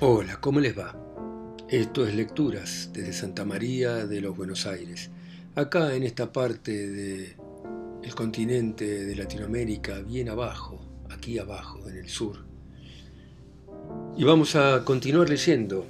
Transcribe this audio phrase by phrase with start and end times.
[0.00, 0.94] Hola, ¿cómo les va?
[1.68, 5.10] Esto es Lecturas desde Santa María de los Buenos Aires.
[5.56, 7.34] Acá en esta parte del
[8.04, 10.78] el continente de Latinoamérica, bien abajo,
[11.10, 12.44] aquí abajo, en el sur.
[14.16, 15.84] Y vamos a continuar leyendo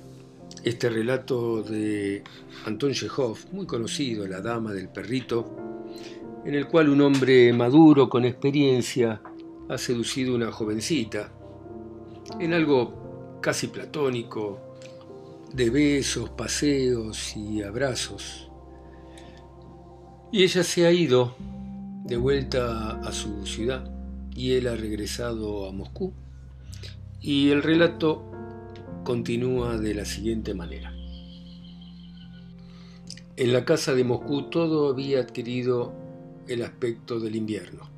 [0.64, 2.24] este relato de
[2.64, 5.54] Anton Chekhov, muy conocido, La Dama del Perrito,
[6.46, 9.20] en el cual un hombre maduro con experiencia
[9.68, 11.30] ha seducido a una jovencita
[12.40, 13.07] en algo
[13.40, 14.60] casi platónico,
[15.52, 18.48] de besos, paseos y abrazos.
[20.30, 21.34] Y ella se ha ido
[22.04, 23.90] de vuelta a su ciudad
[24.34, 26.12] y él ha regresado a Moscú.
[27.20, 28.24] Y el relato
[29.04, 30.92] continúa de la siguiente manera.
[33.36, 35.92] En la casa de Moscú todo había adquirido
[36.46, 37.88] el aspecto del invierno.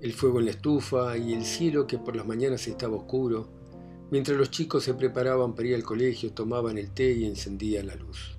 [0.00, 3.63] El fuego en la estufa y el cielo que por las mañanas estaba oscuro,
[4.10, 7.94] mientras los chicos se preparaban para ir al colegio, tomaban el té y encendían la
[7.94, 8.36] luz.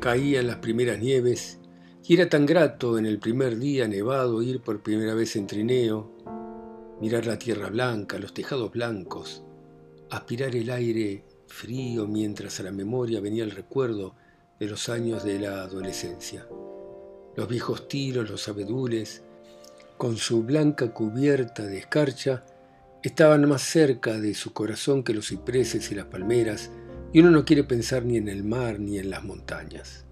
[0.00, 1.58] Caían las primeras nieves
[2.06, 6.10] y era tan grato en el primer día nevado ir por primera vez en trineo,
[7.00, 9.42] mirar la tierra blanca, los tejados blancos,
[10.10, 14.14] aspirar el aire frío mientras a la memoria venía el recuerdo
[14.58, 16.46] de los años de la adolescencia.
[17.36, 19.22] Los viejos tiros, los abedules,
[19.96, 22.44] con su blanca cubierta de escarcha,
[23.02, 26.70] estaban más cerca de su corazón que los cipreses y las palmeras,
[27.12, 30.04] y uno no quiere pensar ni en el mar ni en las montañas.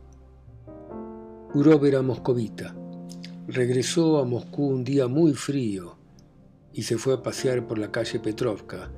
[1.55, 2.75] Urov era moscovita.
[3.48, 5.97] Regresó a Moscú un día muy frío
[6.73, 8.91] y se fue a pasear por la calle Petrovka,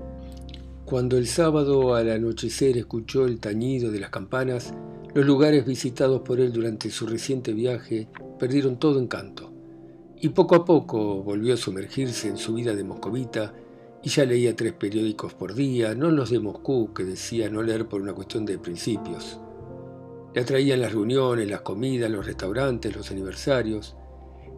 [0.89, 4.73] cuando el sábado al anochecer escuchó el tañido de las campanas,
[5.15, 9.53] los lugares visitados por él durante su reciente viaje perdieron todo encanto.
[10.19, 13.53] Y poco a poco volvió a sumergirse en su vida de moscovita
[14.03, 17.89] y ya leía tres periódicos por día, no los de Moscú, que decía no leer
[17.89, 19.41] por una cuestión de principios.
[20.35, 23.97] Le atraían las reuniones, las comidas, los restaurantes, los aniversarios.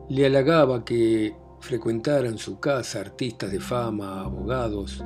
[0.09, 5.03] Le halagaba que frecuentaran su casa artistas de fama, abogados,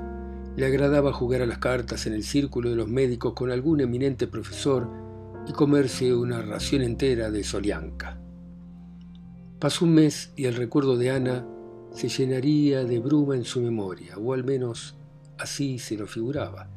[0.56, 4.28] le agradaba jugar a las cartas en el círculo de los médicos con algún eminente
[4.28, 4.88] profesor
[5.48, 8.20] y comerse una ración entera de solianca.
[9.58, 11.46] Pasó un mes y el recuerdo de Ana
[11.94, 14.96] se llenaría de bruma en su memoria, o al menos
[15.38, 16.68] así se lo figuraba,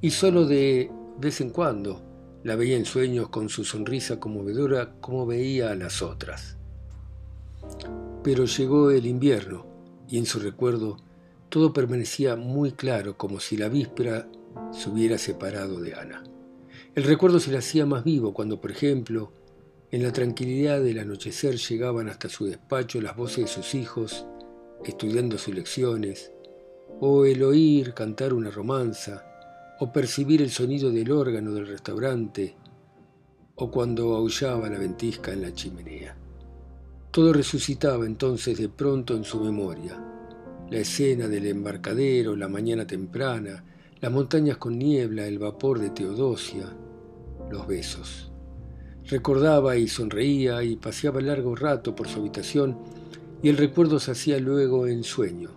[0.00, 2.02] y solo de vez en cuando
[2.42, 6.56] la veía en sueños con su sonrisa conmovedora como veía a las otras.
[8.24, 9.66] Pero llegó el invierno
[10.08, 10.96] y en su recuerdo
[11.48, 14.26] todo permanecía muy claro, como si la víspera
[14.72, 16.24] se hubiera separado de Ana.
[16.94, 19.32] El recuerdo se le hacía más vivo cuando, por ejemplo,
[19.90, 24.26] en la tranquilidad del anochecer llegaban hasta su despacho las voces de sus hijos,
[24.84, 26.32] estudiando sus lecciones,
[27.00, 29.24] o el oír cantar una romanza,
[29.80, 32.54] o percibir el sonido del órgano del restaurante,
[33.56, 36.16] o cuando aullaba la ventisca en la chimenea.
[37.10, 40.02] Todo resucitaba entonces de pronto en su memoria,
[40.70, 43.64] la escena del embarcadero, la mañana temprana,
[44.00, 46.64] las montañas con niebla, el vapor de Teodosia,
[47.50, 48.32] los besos.
[49.08, 52.78] Recordaba y sonreía y paseaba largo rato por su habitación
[53.42, 55.50] y el recuerdo se hacía luego en sueño.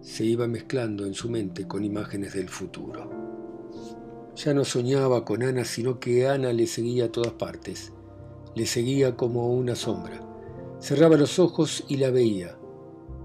[0.00, 3.10] Se iba mezclando en su mente con imágenes del futuro.
[4.36, 7.92] Ya no soñaba con Ana, sino que Ana le seguía a todas partes.
[8.54, 10.20] Le seguía como una sombra.
[10.80, 12.56] Cerraba los ojos y la veía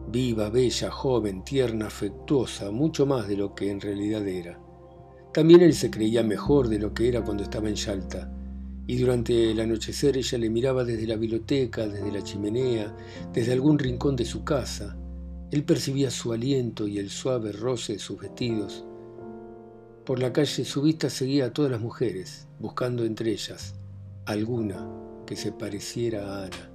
[0.07, 4.59] viva, bella, joven, tierna, afectuosa, mucho más de lo que en realidad era.
[5.33, 8.31] También él se creía mejor de lo que era cuando estaba en Yalta,
[8.87, 12.95] y durante el anochecer ella le miraba desde la biblioteca, desde la chimenea,
[13.33, 14.95] desde algún rincón de su casa.
[15.51, 18.85] Él percibía su aliento y el suave roce de sus vestidos.
[20.05, 23.73] Por la calle su vista seguía a todas las mujeres, buscando entre ellas
[24.25, 24.87] alguna
[25.25, 26.71] que se pareciera a Ana.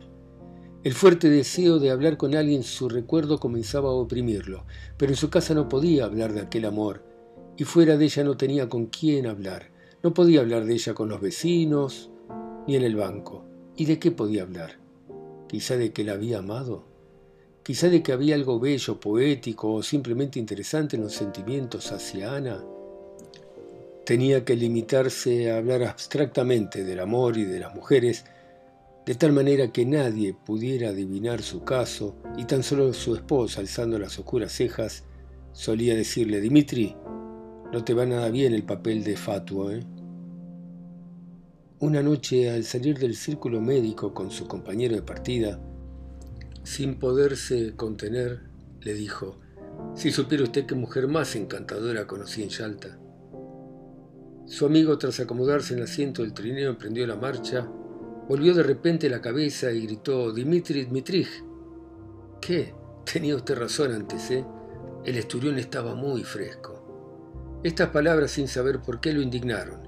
[0.82, 4.64] El fuerte deseo de hablar con alguien su recuerdo comenzaba a oprimirlo,
[4.96, 7.05] pero en su casa no podía hablar de aquel amor,
[7.56, 9.69] y fuera de ella no tenía con quién hablar.
[10.02, 12.11] No podía hablar de ella con los vecinos,
[12.67, 13.44] ni en el banco.
[13.76, 14.79] ¿Y de qué podía hablar?
[15.47, 16.85] Quizá de que la había amado.
[17.62, 22.64] Quizá de que había algo bello, poético o simplemente interesante en los sentimientos hacia Ana.
[24.06, 28.25] Tenía que limitarse a hablar abstractamente del amor y de las mujeres,
[29.05, 33.99] de tal manera que nadie pudiera adivinar su caso y tan solo su esposa, alzando
[33.99, 35.05] las oscuras cejas,
[35.52, 36.97] solía decirle, Dimitri,
[37.72, 39.84] no te va nada bien el papel de fatuo, ¿eh?
[41.78, 45.61] Una noche, al salir del círculo médico con su compañero de partida,
[46.62, 48.40] sin poderse contener,
[48.81, 49.38] le dijo,
[49.94, 52.99] si supiera usted qué mujer más encantadora conocí en Yalta.
[54.46, 57.70] Su amigo, tras acomodarse en el asiento del trineo, emprendió la marcha,
[58.28, 61.44] volvió de repente la cabeza y gritó, Dimitri Dmitrich.
[62.40, 62.75] ¿Qué?
[63.11, 64.44] Tenía usted razón antes, ¿eh?
[65.05, 66.80] El esturión estaba muy fresco.
[67.62, 69.83] Estas palabras, sin saber por qué, lo indignaron.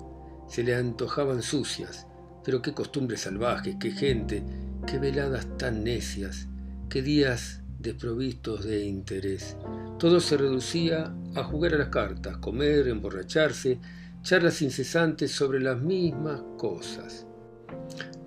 [0.47, 2.07] Se le antojaban sucias,
[2.45, 4.45] pero qué costumbres salvajes, qué gente,
[4.87, 6.49] qué veladas tan necias,
[6.91, 9.57] qué días desprovistos de interés.
[9.99, 13.79] Todo se reducía a jugar a las cartas, comer, emborracharse,
[14.21, 17.27] charlas incesantes sobre las mismas cosas.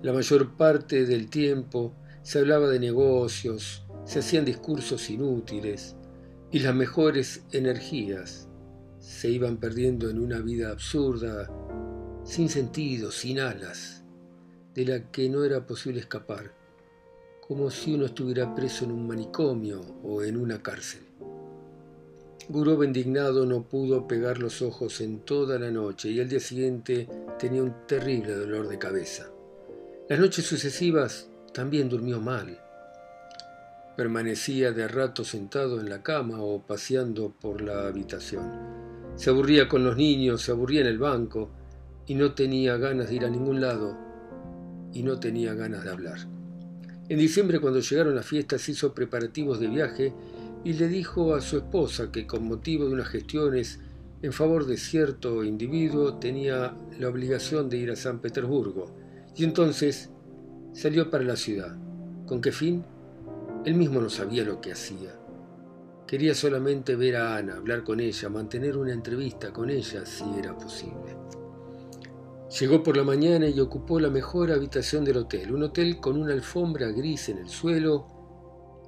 [0.02, 5.94] La mayor parte del tiempo se hablaba de negocios, se hacían discursos inútiles
[6.50, 8.48] y las mejores energías
[9.06, 11.48] se iban perdiendo en una vida absurda,
[12.24, 14.02] sin sentido, sin alas,
[14.74, 16.52] de la que no era posible escapar,
[17.40, 21.02] como si uno estuviera preso en un manicomio o en una cárcel.
[22.48, 27.08] Gurov indignado no pudo pegar los ojos en toda la noche y al día siguiente
[27.38, 29.30] tenía un terrible dolor de cabeza.
[30.08, 32.60] Las noches sucesivas también durmió mal.
[33.96, 38.85] Permanecía de rato sentado en la cama o paseando por la habitación.
[39.16, 41.50] Se aburría con los niños, se aburría en el banco
[42.06, 43.96] y no tenía ganas de ir a ningún lado
[44.92, 46.18] y no tenía ganas de hablar.
[47.08, 50.12] En diciembre, cuando llegaron las fiestas, hizo preparativos de viaje
[50.64, 53.80] y le dijo a su esposa que con motivo de unas gestiones
[54.22, 58.86] en favor de cierto individuo tenía la obligación de ir a San Petersburgo,
[59.36, 60.10] y entonces
[60.72, 61.76] salió para la ciudad.
[62.26, 62.84] ¿Con qué fin?
[63.64, 65.14] Él mismo no sabía lo que hacía.
[66.06, 70.56] Quería solamente ver a Ana, hablar con ella, mantener una entrevista con ella si era
[70.56, 71.16] posible.
[72.60, 76.32] Llegó por la mañana y ocupó la mejor habitación del hotel, un hotel con una
[76.32, 78.06] alfombra gris en el suelo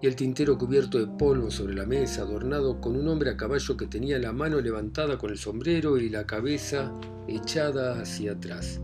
[0.01, 3.77] y el tintero cubierto de polvo sobre la mesa, adornado con un hombre a caballo
[3.77, 6.93] que tenía la mano levantada con el sombrero y la cabeza
[7.27, 8.81] echada hacia atrás.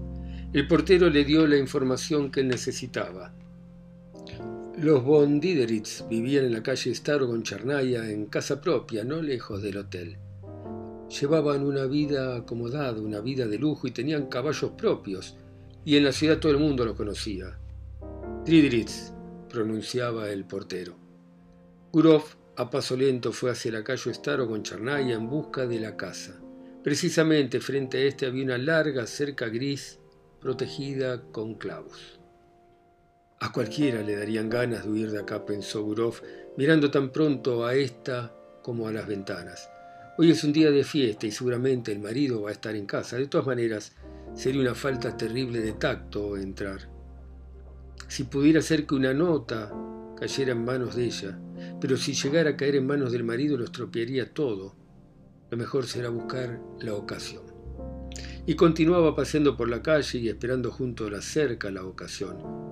[0.52, 3.32] El portero le dio la información que él necesitaba.
[4.84, 9.78] Los von Dideritz vivían en la calle Starogon Charnaya, en casa propia, no lejos del
[9.78, 10.19] hotel.
[11.08, 15.38] Llevaban una vida acomodada, una vida de lujo y tenían caballos propios,
[15.86, 17.58] y en la ciudad todo el mundo los conocía.
[18.44, 19.14] Dideritz,
[19.48, 20.98] pronunciaba el portero.
[21.90, 22.25] Gurov
[22.56, 26.38] a paso lento fue hacia la calle Estaro con Charnaya en busca de la casa.
[26.82, 29.98] Precisamente frente a este había una larga cerca gris
[30.42, 32.20] protegida con clavos.
[33.44, 36.14] A cualquiera le darían ganas de huir de acá, pensó Gurov,
[36.56, 39.69] mirando tan pronto a esta como a las ventanas.
[40.17, 43.19] Hoy es un día de fiesta y seguramente el marido va a estar en casa.
[43.19, 43.93] De todas maneras,
[44.35, 46.88] sería una falta terrible de tacto entrar.
[48.08, 49.70] Si pudiera ser que una nota
[50.19, 51.38] cayera en manos de ella,
[51.82, 54.75] pero si llegara a caer en manos del marido lo estropearía todo.
[55.50, 57.43] Lo mejor será buscar la ocasión.
[58.47, 62.63] Y continuaba paseando por la calle y esperando junto a la cerca la ocasión.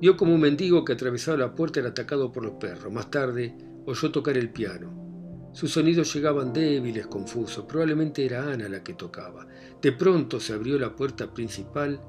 [0.00, 2.92] Vio como un mendigo que atravesaba la puerta era atacado por los perros.
[2.92, 3.54] Más tarde
[3.84, 5.50] oyó tocar el piano.
[5.52, 7.64] Sus sonidos llegaban débiles, confusos.
[7.64, 9.46] Probablemente era Ana la que tocaba.
[9.82, 12.00] De pronto se abrió la puerta principal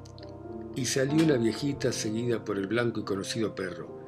[0.75, 3.99] y salió la viejita seguida por el blanco y conocido perro.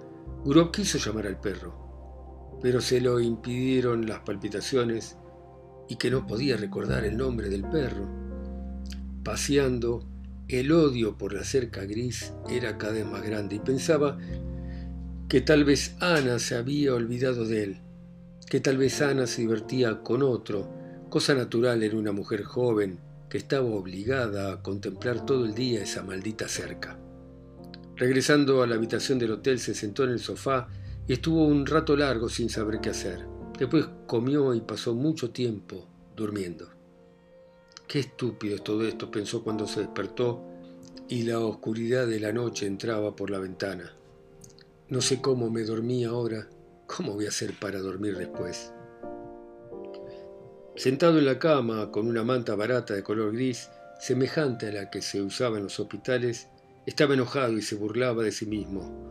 [0.44, 5.18] Gurov quiso llamar al perro, pero se lo impidieron las palpitaciones
[5.88, 8.08] y que no podía recordar el nombre del perro.
[9.24, 10.11] Paseando,
[10.60, 14.18] el odio por la cerca gris era cada vez más grande y pensaba
[15.30, 17.82] que tal vez Ana se había olvidado de él,
[18.48, 20.70] que tal vez Ana se divertía con otro,
[21.10, 26.04] cosa natural en una mujer joven que estaba obligada a contemplar todo el día esa
[26.04, 27.00] maldita cerca.
[27.96, 30.68] Regresando a la habitación del hotel se sentó en el sofá
[31.08, 33.26] y estuvo un rato largo sin saber qué hacer.
[33.58, 36.81] Después comió y pasó mucho tiempo durmiendo.
[37.92, 40.42] Qué estúpido es todo esto, pensó cuando se despertó
[41.10, 43.92] y la oscuridad de la noche entraba por la ventana.
[44.88, 46.48] No sé cómo me dormí ahora,
[46.88, 48.72] ¿cómo voy a hacer para dormir después?
[50.78, 53.70] Sentado en la cama con una manta barata de color gris,
[54.00, 56.48] semejante a la que se usaba en los hospitales,
[56.86, 59.10] estaba enojado y se burlaba de sí mismo.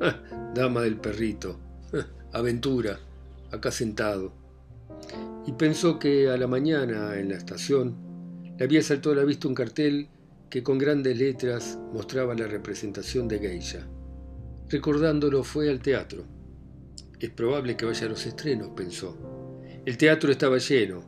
[0.54, 1.60] Dama del perrito.
[2.32, 2.99] Aventura.
[3.52, 4.32] Acá sentado.
[5.46, 8.09] Y pensó que a la mañana, en la estación,
[8.60, 10.08] le había saltado a la vista un cartel
[10.50, 13.88] que con grandes letras mostraba la representación de Geisha.
[14.68, 16.26] Recordándolo fue al teatro.
[17.18, 19.16] Es probable que vaya a los estrenos, pensó.
[19.86, 21.02] El teatro estaba lleno.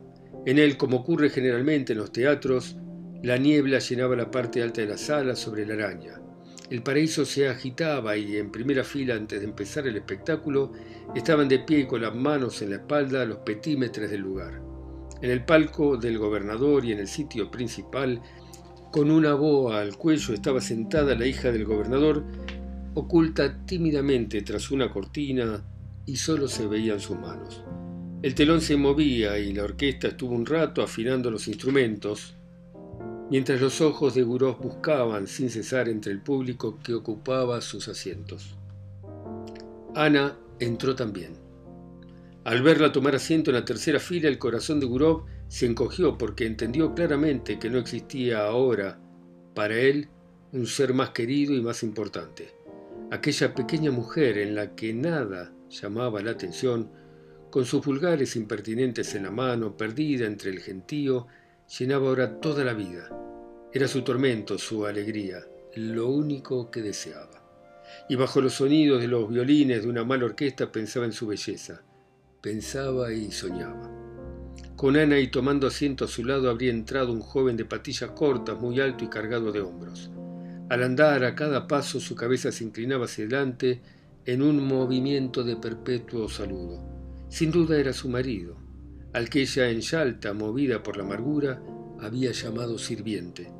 [0.47, 2.75] En él, como ocurre generalmente en los teatros,
[3.21, 6.19] la niebla llenaba la parte alta de la sala sobre la araña.
[6.71, 10.71] El paraíso se agitaba y en primera fila antes de empezar el espectáculo
[11.13, 14.72] estaban de pie y con las manos en la espalda los petímetres del lugar.
[15.23, 18.21] En el palco del gobernador y en el sitio principal
[18.91, 22.25] Con una boa al cuello estaba sentada la hija del gobernador,
[22.93, 25.63] oculta tímidamente tras una cortina
[26.05, 27.63] y solo se veían sus manos.
[28.21, 32.35] El telón se movía y la orquesta estuvo un rato afinando los instrumentos,
[33.31, 38.57] mientras los ojos de Gurov buscaban sin cesar entre el público que ocupaba sus asientos.
[39.95, 41.42] Ana entró también.
[42.45, 46.45] Al verla tomar asiento en la tercera fila, el corazón de Gurov se encogió porque
[46.45, 48.99] entendió claramente que no existía ahora,
[49.53, 50.09] para él,
[50.51, 52.53] un ser más querido y más importante.
[53.11, 56.91] Aquella pequeña mujer en la que nada llamaba la atención,
[57.49, 61.27] con sus pulgares impertinentes en la mano, perdida entre el gentío,
[61.79, 63.09] llenaba ahora toda la vida.
[63.71, 65.45] Era su tormento, su alegría,
[65.75, 67.41] lo único que deseaba.
[68.09, 71.83] Y bajo los sonidos de los violines de una mala orquesta pensaba en su belleza.
[72.43, 73.89] Pensaba y soñaba.
[74.75, 78.59] Con Ana y tomando asiento a su lado habría entrado un joven de patillas cortas,
[78.59, 80.11] muy alto y cargado de hombros.
[80.67, 83.81] Al andar a cada paso su cabeza se inclinaba hacia adelante
[84.25, 86.83] en un movimiento de perpetuo saludo.
[87.29, 88.57] Sin duda era su marido,
[89.13, 91.63] al que ella en Yalta, movida por la amargura,
[92.01, 93.53] había llamado sirviente.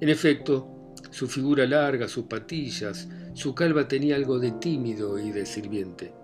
[0.00, 5.44] En efecto, su figura larga, sus patillas, su calva tenía algo de tímido y de
[5.44, 6.23] sirviente.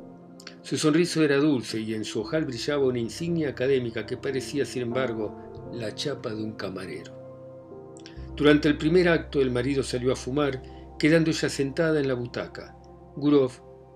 [0.70, 4.82] Su sonriso era dulce y en su ojal brillaba una insignia académica que parecía, sin
[4.82, 5.36] embargo,
[5.72, 7.12] la chapa de un camarero.
[8.36, 10.62] Durante el primer acto el marido salió a fumar,
[10.96, 12.76] quedando ella sentada en la butaca.
[13.16, 13.50] Gurov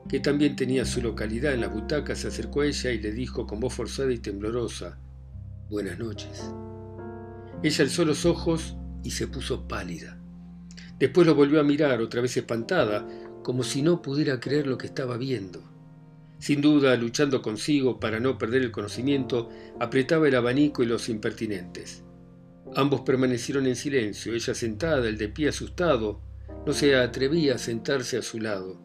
[0.09, 3.47] que también tenía su localidad en la butaca, se acercó a ella y le dijo
[3.47, 4.99] con voz forzada y temblorosa,
[5.71, 6.51] Buenas noches.
[7.63, 10.19] Ella alzó los ojos y se puso pálida.
[10.99, 13.07] Después lo volvió a mirar, otra vez espantada,
[13.45, 15.73] como si no pudiera creer lo que estaba viendo.
[16.39, 19.49] Sin duda, luchando consigo para no perder el conocimiento,
[19.81, 22.05] apretaba el abanico y los impertinentes.
[22.77, 26.21] Ambos permanecieron en silencio, ella sentada, el de pie asustado,
[26.67, 28.81] no se atrevía a sentarse a su lado.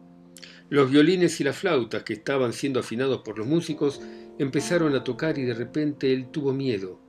[0.68, 4.00] Los violines y las flautas que estaban siendo afinados por los músicos
[4.38, 7.00] empezaron a tocar y de repente él tuvo miedo.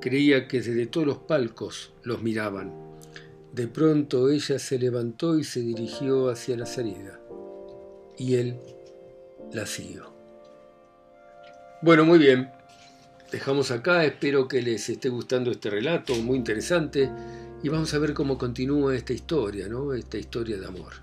[0.00, 2.72] Creía que desde todos los palcos los miraban.
[3.52, 7.20] De pronto ella se levantó y se dirigió hacia la salida.
[8.16, 8.60] Y él
[9.52, 10.12] la siguió.
[11.82, 12.50] Bueno, muy bien.
[13.30, 17.10] Dejamos acá, espero que les esté gustando este relato, muy interesante,
[17.62, 19.92] y vamos a ver cómo continúa esta historia, ¿no?
[19.92, 20.94] Esta historia de amor.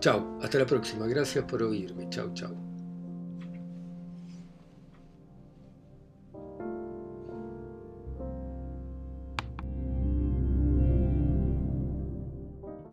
[0.00, 1.06] Chao, hasta la próxima.
[1.06, 2.08] Gracias por oírme.
[2.10, 2.67] Chao, chao.